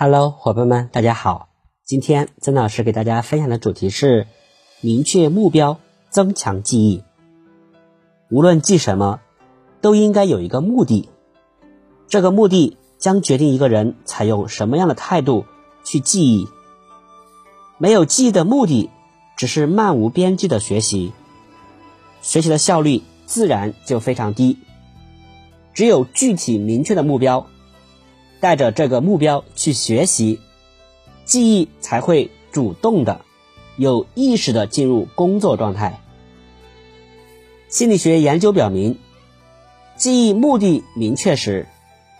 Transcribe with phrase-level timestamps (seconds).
[0.00, 1.48] Hello，伙伴们，大家好。
[1.84, 4.28] 今天曾老师给大家分享的主题是
[4.80, 7.02] 明确目标，增强记忆。
[8.30, 9.18] 无论记什么，
[9.80, 11.08] 都应该有一个目的。
[12.06, 15.46] 这个目的将决定一个人采用什么样的态度
[15.82, 16.46] 去记忆。
[17.76, 18.90] 没有记忆的目的，
[19.36, 21.12] 只是漫无边际的学习，
[22.22, 24.58] 学习的效率自然就非常低。
[25.74, 27.48] 只有具体明确的目标，
[28.40, 30.40] 带着这个目标去学习，
[31.24, 33.22] 记忆才会主动的、
[33.76, 36.00] 有意识的进入工作状态。
[37.68, 38.98] 心理学研究表明，
[39.96, 41.66] 记忆目的明确时，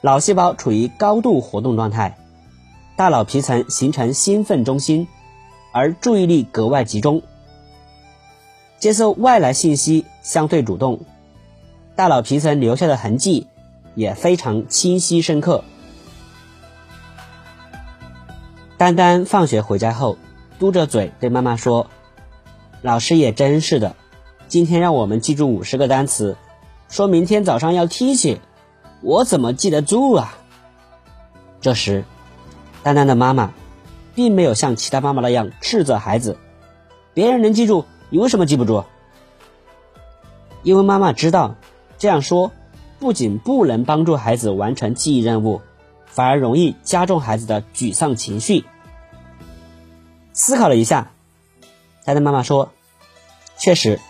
[0.00, 2.18] 脑细胞处于高度活动状态，
[2.96, 5.06] 大脑皮层形成兴奋中心，
[5.72, 7.22] 而注意力格外集中，
[8.78, 11.00] 接受外来信息相对主动。
[11.94, 13.46] 大脑皮层留下的痕迹
[13.94, 15.62] 也非常清晰深刻。
[18.78, 20.18] 丹丹放学回家后，
[20.58, 21.86] 嘟着嘴对妈妈说
[22.82, 23.96] ：“老师也真是的，
[24.48, 26.36] 今天让我们记住五十个单词，
[26.90, 28.38] 说明天早上要听写，
[29.00, 30.36] 我怎么记得住啊？”
[31.62, 32.04] 这时，
[32.82, 33.54] 丹丹的妈妈
[34.14, 36.36] 并没有像其他妈妈那样斥责孩子
[37.14, 38.84] ：“别人能记住，你为什么记不住？”
[40.62, 41.54] 因为妈妈知道。
[41.98, 42.52] 这样说，
[42.98, 45.62] 不仅不能帮助孩子完成记忆任务，
[46.16, 48.64] 反而容易加重孩子的沮丧情绪。
[50.32, 51.10] 思考了一下，
[52.06, 52.72] 丹丹妈妈说
[53.60, 54.00] ：“确实，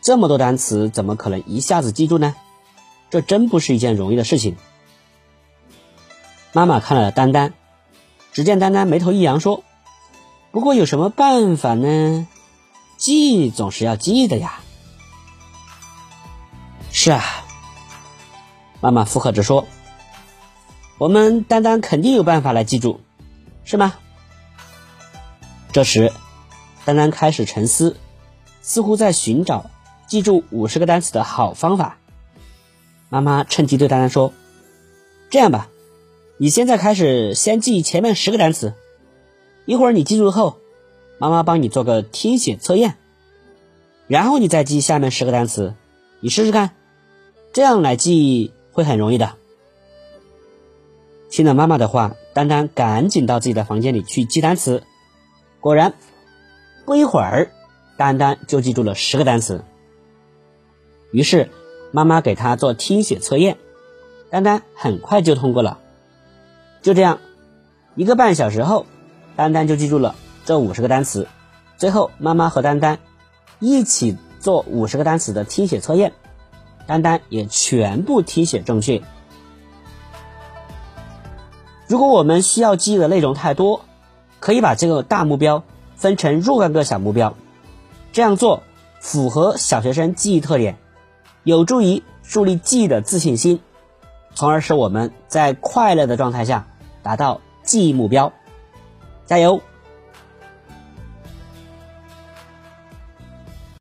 [0.00, 2.36] 这么多单词怎么可能一下子记住呢？
[3.10, 4.56] 这真不是一件容易的事情。”
[6.54, 7.52] 妈妈看了丹丹，
[8.32, 9.64] 只见丹丹眉头一扬说
[10.52, 12.28] ：“不过有什么办法呢？
[12.96, 14.60] 记总是要记的呀。”
[16.92, 17.24] 是啊，
[18.80, 19.66] 妈妈附和着说
[20.98, 23.00] ：“我们丹丹肯定有办法来记住，
[23.64, 23.94] 是吗？”
[25.72, 26.12] 这时，
[26.84, 27.96] 丹丹开始沉思，
[28.62, 29.70] 似乎在寻找
[30.06, 31.98] 记住五十个单词的好方法。
[33.08, 34.32] 妈妈趁机对丹丹说
[35.30, 35.68] ：“这样吧，
[36.36, 38.74] 你现在开始先记前面十个单词，
[39.66, 40.58] 一会儿你记住后，
[41.18, 42.94] 妈妈帮你做个听写测验，
[44.06, 45.74] 然后你再记下面十个单词，
[46.20, 46.70] 你试试看。”
[47.52, 49.36] 这样来记会很容易的。
[51.34, 54.84] 听了妈妈的话，丹丹赶紧到自己的房间里去记单词。
[55.58, 55.94] 果然，
[56.84, 57.50] 不一会儿，
[57.96, 59.64] 丹丹就记住了十个单词。
[61.10, 61.50] 于是，
[61.90, 63.58] 妈妈给他做听写测验，
[64.30, 65.80] 丹丹很快就通过了。
[66.82, 67.18] 就这样，
[67.96, 68.86] 一个半小时后，
[69.34, 70.14] 丹丹就记住了
[70.44, 71.26] 这五十个单词。
[71.76, 73.00] 最后，妈妈和丹丹
[73.58, 76.12] 一起做五十个单词的听写测验。
[76.86, 79.02] 丹丹也全部听写正确。
[81.86, 83.82] 如果我们需要记忆的内容太多，
[84.40, 85.62] 可以把这个大目标
[85.96, 87.34] 分成若干个小目标。
[88.12, 88.62] 这样做
[89.00, 90.76] 符合小学生记忆特点，
[91.42, 93.60] 有助于树立记忆的自信心，
[94.34, 96.66] 从而使我们在快乐的状态下
[97.02, 98.32] 达到记忆目标。
[99.26, 99.60] 加油！